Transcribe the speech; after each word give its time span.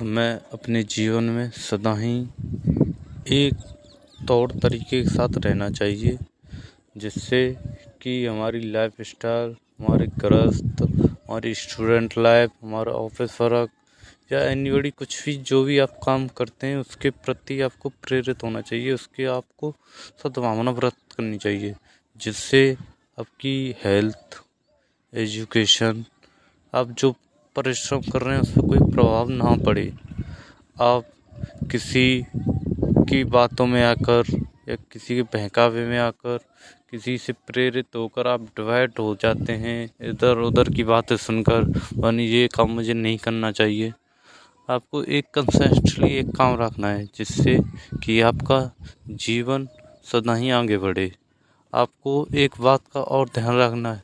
हमें 0.00 0.40
अपने 0.52 0.82
जीवन 0.82 1.24
में 1.24 1.50
सदा 1.50 1.92
ही 1.94 2.14
एक 3.28 3.54
तौर 4.28 4.52
तरीके 4.52 5.02
के 5.02 5.08
साथ 5.08 5.36
रहना 5.36 5.68
चाहिए, 5.70 6.18
जिससे 6.96 7.42
कि 8.02 8.14
हमारी 8.26 8.60
लाइफ 8.70 9.00
स्टाइल 9.00 9.54
हमारे 9.78 10.06
ग्रस्त, 10.06 10.82
हमारी 10.82 11.54
स्टूडेंट 11.54 12.18
लाइफ 12.18 12.50
हमारा 12.62 12.92
ऑफ़िस 12.92 13.40
वर्क 13.40 13.70
या 14.32 14.40
एनीबॉडी 14.40 14.90
कुछ 14.90 15.24
भी 15.24 15.36
जो 15.36 15.62
भी 15.64 15.78
आप 15.78 15.98
काम 16.04 16.26
करते 16.28 16.66
हैं, 16.66 16.76
उसके 16.76 17.10
प्रति 17.10 17.60
आपको 17.60 17.88
प्रेरित 17.88 18.42
होना 18.42 18.60
चाहिए, 18.60 18.92
उसके 18.92 19.24
आपको 19.24 19.74
सद्भावना 20.24 20.70
व्रत 20.70 20.96
करनी 21.16 21.38
चाहिए, 21.38 21.74
जिससे 22.20 22.76
आपकी 23.18 23.74
हेल्थ 23.84 24.42
एजुकेशन 25.12 26.04
आप 26.74 26.90
जो 26.90 27.14
परिश्रम 27.56 28.00
कर 28.00 28.22
रहे 28.22 28.34
हैं 28.34 28.42
उस 28.42 28.50
पर 28.50 28.60
कोई 28.60 28.78
प्रभाव 28.78 29.28
ना 29.28 29.56
पड़े। 29.64 29.92
आप 30.80 31.04
किसी 31.70 32.26
की 32.78 33.24
बातों 33.24 33.66
में 33.66 33.82
आकर 33.84 34.46
या 34.68 34.74
किसी 34.74 35.16
के 35.16 35.22
बहकावे 35.22 35.86
में 35.86 35.98
आकर 35.98 36.38
किसी 36.90 37.18
से 37.18 37.32
प्रेरित 37.32 37.86
होकर 37.96 38.26
आप 38.26 38.40
डिवाइड 38.40 38.92
हो 38.98 39.14
जाते 39.14 39.52
हैं। 39.52 39.90
इधर 40.00 40.38
उधर 40.38 40.68
की 40.68 40.84
बातें 40.84 41.16
सुनकर 41.16 41.80
मानी 41.96 42.26
ये 42.26 42.48
काम 42.48 42.70
मुझे 42.70 42.94
नहीं 42.94 43.18
करना 43.18 43.52
चाहिए। 43.52 43.92
आपको 44.70 45.02
एक 45.02 45.26
कंसेंट्रली 45.34 46.14
एक 46.14 46.30
काम 46.36 46.60
रखना 46.60 46.88
है, 46.88 47.04
जिससे 47.04 47.58
कि 48.04 48.20
आपका 48.20 48.70
जीवन 49.08 49.68
सदा 50.12 50.34
ही 50.34 50.50
आगे 50.50 50.78
बढ़े। 50.78 51.12
आपको 51.74 52.26
एक 52.34 52.54
बात 52.60 52.80
का 52.94 53.00
और 53.00 53.28
ध्यान 53.28 53.58
रखना 53.58 53.94
है। 53.94 54.02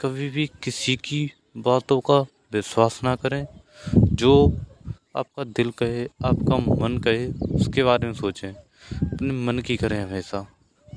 कभी 0.00 0.28
भी 0.28 0.46
किसी 0.46 0.96
की 0.96 1.32
बातों 1.56 2.00
का 2.00 2.26
विश्वास 2.52 3.00
ना 3.04 3.16
करें। 3.16 3.46
जो 3.96 4.58
आपका 5.16 5.44
दिल 5.44 5.70
कहे, 5.70 6.04
आपका 6.04 6.56
मन 6.56 6.98
कहे, 6.98 7.26
उसके 7.28 7.82
बारे 7.82 8.06
में 8.06 8.14
सोचें। 8.14 8.52
अपने 9.08 9.32
मन 9.32 9.58
की 9.58 9.76
करें 9.76 10.04
हमेशा। 10.04 10.46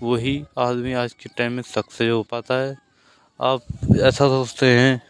वही 0.03 0.43
आदमी 0.57 0.93
आज 0.93 1.13
के 1.13 1.29
टाइम 1.37 1.51
में 1.51 1.63
सक्सेस 1.63 2.11
हो 2.11 2.23
पाता 2.23 2.55
है। 2.55 2.77
आप 3.41 3.61
ऐसा 4.01 4.27
सोचते 4.27 4.65
हैं 4.65 5.01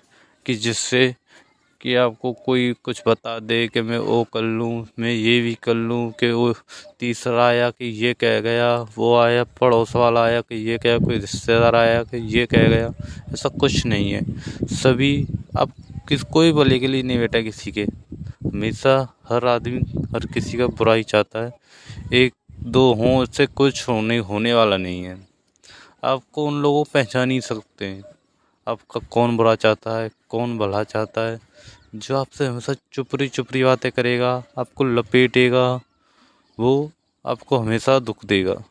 कि 0.46 0.56
जिससे 0.56 1.16
कि 1.82 1.96
आपको 1.96 2.34
कोई 2.34 2.74
कुछ 2.84 3.04
बता 3.08 3.40
दे 3.40 3.68
कि 3.68 3.82
मैं 3.82 3.98
वो 3.98 4.24
कर 4.24 4.42
लूँ, 4.42 4.88
मैं 5.00 5.12
ये 5.12 5.42
भी 5.42 5.58
कर 5.64 5.74
लूँ 5.74 6.12
कि 6.12 6.32
वो 6.32 6.54
तीसरा 7.00 7.48
आया 7.48 7.70
कि 7.70 7.86
ये 7.86 8.14
कह 8.14 8.40
गया, 8.40 8.78
वो 8.98 9.18
आया, 9.18 9.44
पड़ोस 9.44 9.96
वाला 9.96 10.24
आया 10.24 10.42
कि 10.42 10.56
ये 10.56 10.78
कह, 10.78 10.98
कोई 10.98 11.18
रिश्तेदार 11.18 11.76
आया 11.76 12.04
कि 12.04 12.18
ये 12.18 12.46
कह 12.46 12.68
गया। 12.68 12.94
ऐसा 13.34 13.50
कुछ 13.50 13.86
नहीं 13.86 14.12
है। 14.12 14.22
सभी 14.64 15.28
आप 15.58 15.72
किस 16.12 16.24
कोई 16.24 16.52
भले 16.52 16.80
के 16.80 16.88
लिए 16.88 17.04
नहीं 17.04 17.20
बैठा 17.20 17.42
किसी 17.42 17.72
के। 17.72 17.84
हमेशा 18.24 19.14
हर 19.30 19.46
आदमी, 19.46 19.82
हर 20.14 20.26
किसी 20.26 20.58
का 20.58 20.68
बुरा 20.68 20.94
ही 20.94 21.04
चाहता 21.04 21.46
है। 21.46 21.52
एक, 22.14 22.34
दो 22.60 22.94
हों, 22.94 23.18
उससे 23.18 23.46
कुछ 23.46 23.90
होने 23.90 24.18
होने 24.18 24.54
वाला 24.54 24.78
नहीं 24.78 25.04
है। 25.04 25.28
आपको 26.04 26.46
उन 26.46 26.62
लोगों 26.62 26.84
को 26.84 26.90
पहचान 26.94 27.28
नहीं 27.28 27.40
सकते। 27.40 27.86
हैं 27.86 28.04
आपका 28.68 29.00
कौन 29.12 29.38
बुरा 29.38 29.56
चाहता 29.56 30.00
है, 30.00 30.12
कौन 30.30 30.58
भला 30.58 30.84
चाहता 30.84 31.22
है। 31.22 31.40
जो 31.96 32.18
आपसे 32.18 32.46
हमेशा 32.46 32.76
चुपरी 32.94 33.28
चुपरी 33.28 33.64
बातें 33.64 33.92
करेगा, 33.92 34.44
आपको 34.58 34.84
लपेटेगा, 34.84 35.82
वो 36.60 36.92
आपको 37.26 37.58
हमेशा 37.58 38.00
दुख 38.00 38.26
देगा। 38.26 38.64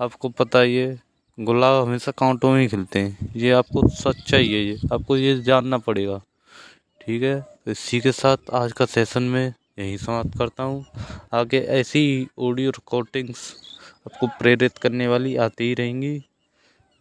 आपको 0.00 0.28
पता 0.28 0.60
ही 0.60 0.76
है, 0.76 1.02
गुलाब 1.40 1.88
हमेशा 1.88 2.12
कांटों 2.12 2.52
में 2.52 2.60
ही 2.60 2.68
खिलते 2.68 2.98
हैं। 2.98 3.32
ये 3.36 3.50
आपको 3.50 3.88
सच्चाई 3.88 4.48
है, 4.48 4.60
ये 4.60 4.78
आपको 4.92 5.16
ये 5.16 5.40
जानना 5.40 5.78
पड़ेगा। 5.78 6.22
ठीक 7.08 7.22
है। 7.22 7.40
तो 7.40 7.70
इसी 7.70 8.00
के 8.00 8.12
साथ 8.12 8.50
आज 8.52 8.72
का 8.72 8.84
सेशन 8.84 9.22
में 9.22 9.54
यही 9.78 9.96
समाप्त 9.98 10.38
करता 10.38 10.62
हूँ। 10.62 10.84
आगे 11.32 11.60
ऐसी 11.76 12.28
ऑडियो 12.38 12.70
रिकॉर्डिंग्स 12.70 13.52
आपको 14.06 14.26
प्रेरित 14.26 14.78
करने 14.78 15.06
वाली 15.08 15.36
आती 15.36 15.64
ही 15.64 15.74
रहेंगी। 15.74 16.22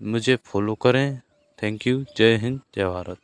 मुझे 0.01 0.35
फॉलो 0.35 0.75
करें। 0.75 1.19
थैंक 1.63 1.87
यू 1.87 2.05
जय 2.17 2.37
हिंद। 2.37 2.59
जय 2.75 2.85
भारत। 2.85 3.17